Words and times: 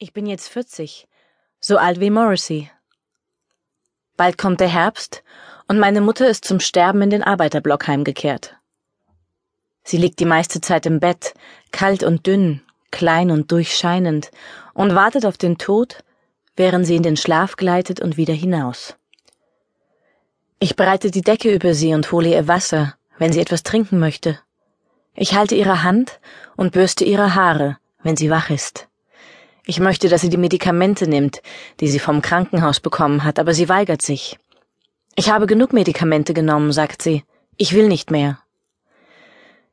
Ich 0.00 0.12
bin 0.12 0.26
jetzt 0.26 0.48
40, 0.50 1.08
so 1.58 1.76
alt 1.76 1.98
wie 1.98 2.10
Morrissey. 2.10 2.70
Bald 4.16 4.38
kommt 4.38 4.60
der 4.60 4.68
Herbst 4.68 5.24
und 5.66 5.80
meine 5.80 6.00
Mutter 6.00 6.28
ist 6.28 6.44
zum 6.44 6.60
Sterben 6.60 7.02
in 7.02 7.10
den 7.10 7.24
Arbeiterblock 7.24 7.88
heimgekehrt. 7.88 8.54
Sie 9.82 9.96
liegt 9.96 10.20
die 10.20 10.24
meiste 10.24 10.60
Zeit 10.60 10.86
im 10.86 11.00
Bett, 11.00 11.34
kalt 11.72 12.04
und 12.04 12.28
dünn, 12.28 12.62
klein 12.92 13.32
und 13.32 13.50
durchscheinend, 13.50 14.30
und 14.72 14.94
wartet 14.94 15.26
auf 15.26 15.36
den 15.36 15.58
Tod, 15.58 16.04
während 16.54 16.86
sie 16.86 16.94
in 16.94 17.02
den 17.02 17.16
Schlaf 17.16 17.56
gleitet 17.56 17.98
und 17.98 18.16
wieder 18.16 18.34
hinaus. 18.34 18.94
Ich 20.60 20.76
breite 20.76 21.10
die 21.10 21.22
Decke 21.22 21.52
über 21.52 21.74
sie 21.74 21.92
und 21.92 22.12
hole 22.12 22.30
ihr 22.30 22.46
Wasser, 22.46 22.94
wenn 23.18 23.32
sie 23.32 23.40
etwas 23.40 23.64
trinken 23.64 23.98
möchte. 23.98 24.38
Ich 25.16 25.34
halte 25.34 25.56
ihre 25.56 25.82
Hand 25.82 26.20
und 26.54 26.70
bürste 26.70 27.04
ihre 27.04 27.34
Haare, 27.34 27.78
wenn 28.04 28.16
sie 28.16 28.30
wach 28.30 28.50
ist. 28.50 28.87
Ich 29.70 29.80
möchte, 29.80 30.08
dass 30.08 30.22
sie 30.22 30.30
die 30.30 30.38
Medikamente 30.38 31.06
nimmt, 31.06 31.42
die 31.80 31.88
sie 31.88 31.98
vom 31.98 32.22
Krankenhaus 32.22 32.80
bekommen 32.80 33.22
hat, 33.22 33.38
aber 33.38 33.52
sie 33.52 33.68
weigert 33.68 34.00
sich. 34.00 34.38
Ich 35.14 35.30
habe 35.30 35.46
genug 35.46 35.74
Medikamente 35.74 36.32
genommen, 36.32 36.72
sagt 36.72 37.02
sie. 37.02 37.22
Ich 37.58 37.74
will 37.74 37.86
nicht 37.86 38.10
mehr. 38.10 38.38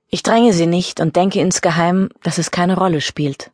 Ich 0.09 0.21
dränge 0.21 0.51
sie 0.51 0.67
nicht 0.67 0.99
und 0.99 1.15
denke 1.15 1.39
insgeheim, 1.39 2.09
dass 2.23 2.37
es 2.37 2.51
keine 2.51 2.75
Rolle 2.75 2.99
spielt. 2.99 3.51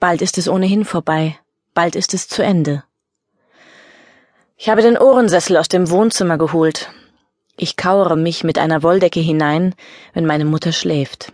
Bald 0.00 0.20
ist 0.20 0.36
es 0.36 0.50
ohnehin 0.50 0.84
vorbei, 0.84 1.38
bald 1.72 1.96
ist 1.96 2.12
es 2.12 2.28
zu 2.28 2.42
Ende. 2.42 2.84
Ich 4.58 4.68
habe 4.68 4.82
den 4.82 4.98
Ohrensessel 4.98 5.56
aus 5.56 5.68
dem 5.68 5.88
Wohnzimmer 5.88 6.36
geholt. 6.36 6.90
Ich 7.56 7.78
kauere 7.78 8.16
mich 8.16 8.44
mit 8.44 8.58
einer 8.58 8.82
Wolldecke 8.82 9.20
hinein, 9.20 9.74
wenn 10.12 10.26
meine 10.26 10.44
Mutter 10.44 10.72
schläft. 10.72 11.32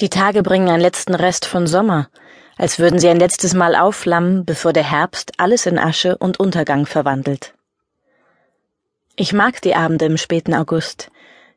Die 0.00 0.08
Tage 0.08 0.42
bringen 0.42 0.68
einen 0.68 0.80
letzten 0.80 1.14
Rest 1.14 1.46
von 1.46 1.68
Sommer, 1.68 2.08
als 2.56 2.80
würden 2.80 2.98
sie 2.98 3.08
ein 3.08 3.18
letztes 3.18 3.54
Mal 3.54 3.76
aufflammen, 3.76 4.44
bevor 4.44 4.72
der 4.72 4.90
Herbst 4.90 5.32
alles 5.38 5.66
in 5.66 5.78
Asche 5.78 6.16
und 6.18 6.40
Untergang 6.40 6.86
verwandelt. 6.86 7.54
Ich 9.14 9.32
mag 9.32 9.62
die 9.62 9.76
Abende 9.76 10.06
im 10.06 10.16
späten 10.16 10.52
August, 10.52 11.12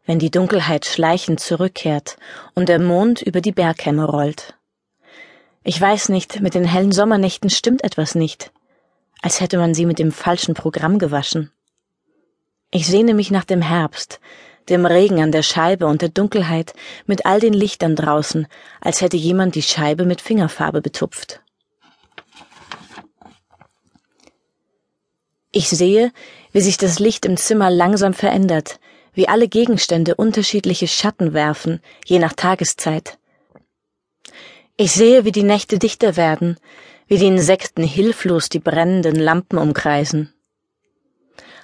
wenn 0.06 0.20
die 0.20 0.30
Dunkelheit 0.30 0.86
schleichend 0.86 1.40
zurückkehrt 1.40 2.18
und 2.54 2.70
der 2.70 2.80
Mond 2.80 3.24
über 3.24 3.42
die 3.42 3.52
Bergkämme 3.52 4.06
rollt. 4.06 4.56
Ich 5.64 5.82
weiß 5.82 6.10
nicht, 6.10 6.40
mit 6.40 6.54
den 6.54 6.64
hellen 6.64 6.92
Sommernächten 6.92 7.50
stimmt 7.50 7.84
etwas 7.84 8.14
nicht, 8.14 8.52
als 9.24 9.42
hätte 9.42 9.58
man 9.58 9.74
sie 9.74 9.88
mit 9.88 9.98
dem 9.98 10.12
falschen 10.12 10.54
Programm 10.54 11.00
gewaschen. 11.00 11.52
Ich 12.70 12.86
sehne 12.86 13.16
mich 13.16 13.32
nach 13.32 13.46
dem 13.46 13.62
Herbst, 13.62 14.20
dem 14.70 14.86
Regen 14.86 15.22
an 15.22 15.32
der 15.32 15.44
Scheibe 15.44 15.86
und 15.88 16.02
der 16.02 16.10
Dunkelheit 16.10 16.74
mit 17.06 17.26
all 17.26 17.40
den 17.40 17.54
Lichtern 17.54 17.96
draußen, 17.96 18.48
als 18.82 19.02
hätte 19.02 19.18
jemand 19.18 19.56
die 19.56 19.62
Scheibe 19.62 20.06
mit 20.06 20.22
Fingerfarbe 20.22 20.82
betupft. 20.82 21.42
Ich 25.52 25.70
sehe, 25.70 26.12
wie 26.52 26.62
sich 26.62 26.78
das 26.78 27.00
Licht 27.00 27.26
im 27.26 27.38
Zimmer 27.38 27.70
langsam 27.70 28.14
verändert, 28.14 28.80
wie 29.14 29.28
alle 29.28 29.48
Gegenstände 29.48 30.16
unterschiedliche 30.16 30.88
Schatten 30.88 31.34
werfen, 31.34 31.82
je 32.06 32.20
nach 32.20 32.34
Tageszeit. 32.34 33.18
Ich 34.76 34.92
sehe, 34.92 35.26
wie 35.26 35.32
die 35.32 35.44
Nächte 35.44 35.80
dichter 35.80 36.16
werden, 36.18 36.58
wie 37.08 37.18
die 37.18 37.26
Insekten 37.26 37.84
hilflos 37.84 38.50
die 38.50 38.60
brennenden 38.60 39.16
Lampen 39.16 39.58
umkreisen. 39.58 40.34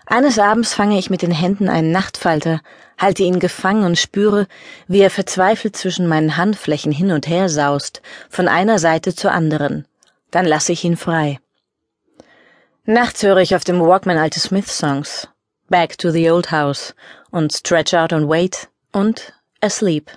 Eines 0.05 0.37
Abends 0.37 0.73
fange 0.73 0.99
ich 0.99 1.09
mit 1.09 1.21
den 1.21 1.31
Händen 1.31 1.69
einen 1.69 1.91
Nachtfalter, 1.91 2.61
halte 2.97 3.23
ihn 3.23 3.39
gefangen 3.39 3.85
und 3.85 3.97
spüre, 3.97 4.47
wie 4.87 4.99
er 4.99 5.09
verzweifelt 5.09 5.75
zwischen 5.77 6.07
meinen 6.07 6.37
Handflächen 6.37 6.91
hin 6.91 7.11
und 7.11 7.27
her 7.27 7.49
saust, 7.49 8.01
von 8.29 8.47
einer 8.47 8.79
Seite 8.79 9.15
zur 9.15 9.31
anderen. 9.31 9.87
Dann 10.31 10.45
lasse 10.45 10.73
ich 10.73 10.83
ihn 10.83 10.97
frei. 10.97 11.39
Nachts 12.85 13.23
höre 13.23 13.37
ich 13.37 13.55
auf 13.55 13.63
dem 13.63 13.79
Walkman 13.79 14.17
alte 14.17 14.39
Smith-Songs. 14.39 15.29
Back 15.69 15.97
to 15.97 16.11
the 16.11 16.29
Old 16.29 16.51
House 16.51 16.93
und 17.31 17.53
Stretch 17.53 17.93
Out 17.93 18.11
and 18.11 18.27
Wait 18.27 18.67
und 18.91 19.33
Asleep. 19.61 20.11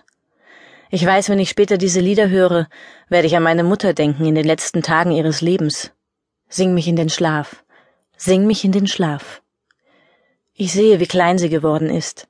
Ich 0.90 1.06
weiß, 1.06 1.28
wenn 1.28 1.38
ich 1.38 1.48
später 1.48 1.78
diese 1.78 2.00
Lieder 2.00 2.28
höre, 2.28 2.68
werde 3.08 3.26
ich 3.26 3.36
an 3.36 3.42
meine 3.42 3.62
Mutter 3.62 3.92
denken 3.92 4.24
in 4.24 4.34
den 4.34 4.44
letzten 4.44 4.82
Tagen 4.82 5.12
ihres 5.12 5.40
Lebens. 5.40 5.92
Sing 6.48 6.74
mich 6.74 6.88
in 6.88 6.96
den 6.96 7.08
Schlaf. 7.08 7.64
Sing 8.16 8.46
mich 8.46 8.64
in 8.64 8.72
den 8.72 8.86
Schlaf. 8.86 9.42
Ich 10.58 10.72
sehe, 10.72 11.00
wie 11.00 11.06
klein 11.06 11.36
sie 11.36 11.50
geworden 11.50 11.90
ist. 11.90 12.28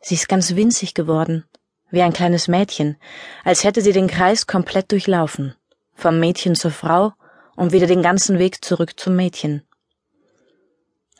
Sie 0.00 0.16
ist 0.16 0.28
ganz 0.28 0.56
winzig 0.56 0.94
geworden, 0.94 1.44
wie 1.92 2.02
ein 2.02 2.12
kleines 2.12 2.48
Mädchen, 2.48 2.96
als 3.44 3.62
hätte 3.62 3.82
sie 3.82 3.92
den 3.92 4.08
Kreis 4.08 4.48
komplett 4.48 4.90
durchlaufen, 4.90 5.54
vom 5.94 6.18
Mädchen 6.18 6.56
zur 6.56 6.72
Frau 6.72 7.12
und 7.54 7.70
wieder 7.70 7.86
den 7.86 8.02
ganzen 8.02 8.40
Weg 8.40 8.64
zurück 8.64 8.98
zum 8.98 9.14
Mädchen. 9.14 9.62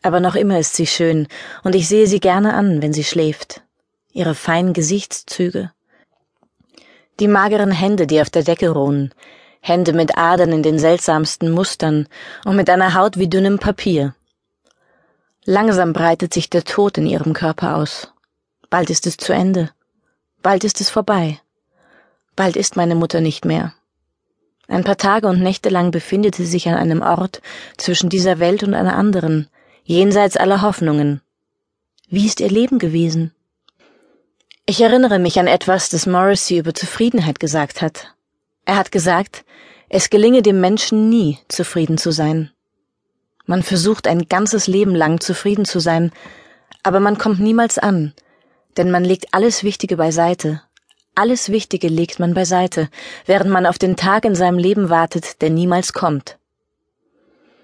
Aber 0.03 0.19
noch 0.19 0.35
immer 0.35 0.59
ist 0.59 0.75
sie 0.75 0.89
schön, 0.89 1.29
und 1.63 1.77
ich 1.77 1.87
sehe 1.87 2.09
sie 2.09 2.19
gerne 2.19 2.55
an, 2.55 2.83
wenn 2.83 2.93
sie 2.93 3.05
schläft. 3.05 3.63
Ihre 4.13 4.35
feinen 4.35 4.73
Gesichtszüge. 4.73 5.71
Die 7.21 7.29
mageren 7.29 7.71
Hände, 7.71 8.09
die 8.09 8.21
auf 8.21 8.31
der 8.31 8.43
Decke 8.43 8.71
ruhen, 8.71 9.15
Hände 9.61 9.93
mit 9.93 10.19
Adern 10.19 10.51
in 10.51 10.65
den 10.65 10.81
seltsamsten 10.81 11.53
Mustern 11.53 12.09
und 12.45 12.57
mit 12.57 12.69
einer 12.69 12.95
Haut 12.95 13.17
wie 13.17 13.29
dünnem 13.29 13.61
Papier. 13.61 14.17
Langsam 15.51 15.95
breitet 15.95 16.35
sich 16.35 16.51
der 16.51 16.63
Tod 16.63 16.99
in 16.99 17.07
ihrem 17.07 17.33
Körper 17.33 17.77
aus. 17.77 18.13
Bald 18.69 18.91
ist 18.91 19.07
es 19.07 19.17
zu 19.17 19.33
Ende. 19.33 19.71
Bald 20.43 20.63
ist 20.63 20.79
es 20.83 20.91
vorbei. 20.91 21.41
Bald 22.37 22.55
ist 22.55 22.77
meine 22.77 22.95
Mutter 22.95 23.23
nicht 23.23 23.47
mehr. 23.47 23.73
Ein 24.67 24.85
paar 24.85 24.99
Tage 24.99 25.27
und 25.27 25.41
Nächte 25.41 25.71
lang 25.71 25.91
befindet 25.91 26.35
sie 26.35 26.45
sich 26.45 26.69
an 26.69 26.75
einem 26.75 27.01
Ort 27.01 27.41
zwischen 27.79 28.11
dieser 28.11 28.41
Welt 28.41 28.63
und 28.63 28.75
einer 28.75 28.95
anderen, 28.95 29.49
jenseits 29.85 30.37
aller 30.37 30.61
Hoffnungen. 30.61 31.23
Wie 32.11 32.27
ist 32.27 32.41
ihr 32.41 32.51
Leben 32.51 32.79
gewesen? 32.79 33.33
Ich 34.67 34.83
erinnere 34.83 35.19
mich 35.19 35.41
an 35.41 35.47
etwas, 35.47 35.89
das 35.89 36.05
Morrissey 36.05 36.59
über 36.59 36.75
Zufriedenheit 36.75 37.41
gesagt 37.41 37.81
hat. 37.81 38.15
Er 38.67 38.77
hat 38.77 38.93
gesagt, 38.93 39.47
es 39.89 40.11
gelinge 40.11 40.43
dem 40.43 40.61
Menschen 40.61 41.09
nie, 41.09 41.39
zufrieden 41.49 41.97
zu 41.97 42.11
sein. 42.13 42.51
Man 43.49 43.63
versucht 43.63 44.07
ein 44.07 44.29
ganzes 44.29 44.67
Leben 44.67 44.95
lang 44.95 45.21
zufrieden 45.21 45.65
zu 45.65 45.81
sein, 45.81 46.13
aber 46.83 47.01
man 47.01 47.17
kommt 47.17 47.41
niemals 47.41 47.79
an, 47.79 48.13
denn 48.77 48.91
man 48.91 49.07
legt 49.07 49.33
alles 49.33 49.65
Wichtige 49.65 49.97
beiseite. 49.97 50.61
Alles 51.15 51.49
Wichtige 51.49 51.89
legt 51.89 52.21
man 52.21 52.35
beiseite, 52.35 52.91
während 53.25 53.51
man 53.51 53.65
auf 53.65 53.79
den 53.79 53.97
Tag 53.97 54.27
in 54.27 54.35
seinem 54.35 54.59
Leben 54.59 54.91
wartet, 54.91 55.41
der 55.41 55.49
niemals 55.49 55.95
kommt. 55.95 56.37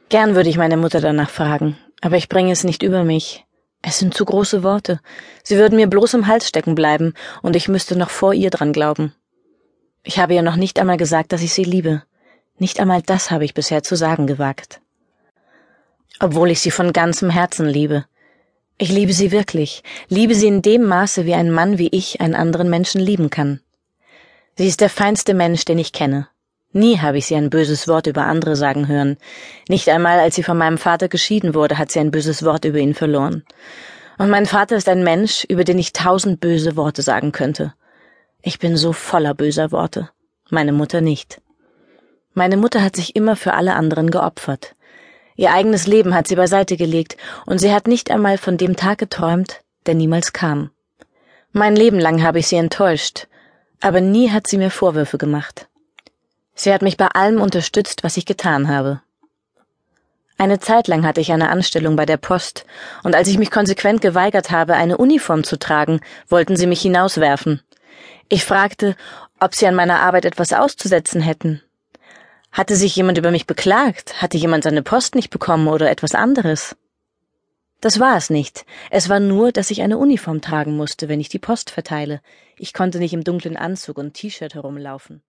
Gern 0.08 0.34
würde 0.34 0.48
ich 0.48 0.56
meine 0.56 0.78
Mutter 0.78 1.02
danach 1.02 1.28
fragen, 1.28 1.76
aber 2.00 2.16
ich 2.16 2.30
bringe 2.30 2.52
es 2.52 2.64
nicht 2.64 2.82
über 2.82 3.04
mich. 3.04 3.44
Es 3.82 3.98
sind 3.98 4.14
zu 4.14 4.24
große 4.24 4.62
Worte. 4.62 5.00
Sie 5.42 5.58
würden 5.58 5.76
mir 5.76 5.86
bloß 5.86 6.14
im 6.14 6.26
Hals 6.26 6.48
stecken 6.48 6.74
bleiben, 6.74 7.12
und 7.42 7.56
ich 7.56 7.68
müsste 7.68 7.94
noch 7.94 8.08
vor 8.08 8.32
ihr 8.32 8.48
dran 8.48 8.72
glauben. 8.72 9.14
Ich 10.02 10.18
habe 10.18 10.32
ihr 10.32 10.42
noch 10.42 10.56
nicht 10.56 10.78
einmal 10.80 10.96
gesagt, 10.96 11.32
dass 11.32 11.42
ich 11.42 11.52
sie 11.52 11.64
liebe. 11.64 12.02
Nicht 12.56 12.80
einmal 12.80 13.02
das 13.02 13.30
habe 13.30 13.44
ich 13.44 13.52
bisher 13.52 13.82
zu 13.82 13.96
sagen 13.96 14.26
gewagt 14.26 14.80
obwohl 16.20 16.50
ich 16.50 16.60
sie 16.60 16.70
von 16.70 16.92
ganzem 16.92 17.30
Herzen 17.30 17.66
liebe. 17.66 18.04
Ich 18.76 18.90
liebe 18.90 19.12
sie 19.12 19.30
wirklich, 19.30 19.82
liebe 20.08 20.34
sie 20.34 20.48
in 20.48 20.62
dem 20.62 20.84
Maße, 20.84 21.26
wie 21.26 21.34
ein 21.34 21.50
Mann 21.50 21.78
wie 21.78 21.88
ich 21.88 22.20
einen 22.20 22.34
anderen 22.34 22.68
Menschen 22.70 23.00
lieben 23.00 23.30
kann. 23.30 23.60
Sie 24.56 24.66
ist 24.66 24.80
der 24.80 24.90
feinste 24.90 25.34
Mensch, 25.34 25.64
den 25.64 25.78
ich 25.78 25.92
kenne. 25.92 26.28
Nie 26.72 26.98
habe 26.98 27.18
ich 27.18 27.26
sie 27.26 27.36
ein 27.36 27.50
böses 27.50 27.86
Wort 27.86 28.08
über 28.08 28.24
andere 28.24 28.56
sagen 28.56 28.88
hören. 28.88 29.16
Nicht 29.68 29.88
einmal, 29.88 30.18
als 30.18 30.34
sie 30.34 30.42
von 30.42 30.58
meinem 30.58 30.78
Vater 30.78 31.08
geschieden 31.08 31.54
wurde, 31.54 31.78
hat 31.78 31.92
sie 31.92 32.00
ein 32.00 32.10
böses 32.10 32.44
Wort 32.44 32.64
über 32.64 32.78
ihn 32.78 32.94
verloren. 32.94 33.44
Und 34.18 34.28
mein 34.28 34.46
Vater 34.46 34.76
ist 34.76 34.88
ein 34.88 35.04
Mensch, 35.04 35.44
über 35.48 35.62
den 35.62 35.78
ich 35.78 35.92
tausend 35.92 36.40
böse 36.40 36.76
Worte 36.76 37.02
sagen 37.02 37.30
könnte. 37.30 37.74
Ich 38.42 38.58
bin 38.58 38.76
so 38.76 38.92
voller 38.92 39.34
böser 39.34 39.70
Worte. 39.70 40.10
Meine 40.50 40.72
Mutter 40.72 41.00
nicht. 41.00 41.40
Meine 42.32 42.56
Mutter 42.56 42.82
hat 42.82 42.96
sich 42.96 43.14
immer 43.14 43.36
für 43.36 43.54
alle 43.54 43.74
anderen 43.74 44.10
geopfert. 44.10 44.74
Ihr 45.36 45.52
eigenes 45.52 45.86
Leben 45.86 46.14
hat 46.14 46.28
sie 46.28 46.36
beiseite 46.36 46.76
gelegt, 46.76 47.16
und 47.46 47.58
sie 47.58 47.72
hat 47.72 47.88
nicht 47.88 48.10
einmal 48.10 48.38
von 48.38 48.56
dem 48.56 48.76
Tag 48.76 48.98
geträumt, 48.98 49.62
der 49.86 49.94
niemals 49.94 50.32
kam. 50.32 50.70
Mein 51.52 51.74
Leben 51.76 51.98
lang 51.98 52.22
habe 52.22 52.38
ich 52.38 52.46
sie 52.46 52.56
enttäuscht, 52.56 53.26
aber 53.80 54.00
nie 54.00 54.30
hat 54.30 54.46
sie 54.46 54.58
mir 54.58 54.70
Vorwürfe 54.70 55.18
gemacht. 55.18 55.68
Sie 56.54 56.72
hat 56.72 56.82
mich 56.82 56.96
bei 56.96 57.08
allem 57.08 57.40
unterstützt, 57.40 58.04
was 58.04 58.16
ich 58.16 58.26
getan 58.26 58.68
habe. 58.68 59.02
Eine 60.36 60.58
Zeit 60.58 60.88
lang 60.88 61.04
hatte 61.04 61.20
ich 61.20 61.32
eine 61.32 61.48
Anstellung 61.48 61.96
bei 61.96 62.06
der 62.06 62.16
Post, 62.16 62.64
und 63.02 63.14
als 63.14 63.28
ich 63.28 63.38
mich 63.38 63.50
konsequent 63.50 64.00
geweigert 64.00 64.50
habe, 64.50 64.74
eine 64.74 64.98
Uniform 64.98 65.44
zu 65.44 65.58
tragen, 65.58 66.00
wollten 66.28 66.56
sie 66.56 66.66
mich 66.66 66.80
hinauswerfen. 66.82 67.60
Ich 68.28 68.44
fragte, 68.44 68.96
ob 69.40 69.54
sie 69.54 69.66
an 69.66 69.74
meiner 69.74 70.00
Arbeit 70.00 70.24
etwas 70.24 70.52
auszusetzen 70.52 71.20
hätten, 71.20 71.62
hatte 72.54 72.76
sich 72.76 72.94
jemand 72.94 73.18
über 73.18 73.32
mich 73.32 73.46
beklagt? 73.46 74.22
Hatte 74.22 74.38
jemand 74.38 74.62
seine 74.62 74.82
Post 74.82 75.16
nicht 75.16 75.28
bekommen 75.28 75.66
oder 75.66 75.90
etwas 75.90 76.14
anderes? 76.14 76.76
Das 77.80 77.98
war 77.98 78.16
es 78.16 78.30
nicht. 78.30 78.64
Es 78.90 79.08
war 79.08 79.18
nur, 79.20 79.50
dass 79.50 79.72
ich 79.72 79.82
eine 79.82 79.98
Uniform 79.98 80.40
tragen 80.40 80.76
musste, 80.76 81.08
wenn 81.08 81.20
ich 81.20 81.28
die 81.28 81.40
Post 81.40 81.70
verteile. 81.70 82.22
Ich 82.56 82.72
konnte 82.72 82.98
nicht 82.98 83.12
im 83.12 83.24
dunklen 83.24 83.56
Anzug 83.56 83.98
und 83.98 84.14
T-Shirt 84.14 84.54
herumlaufen. 84.54 85.20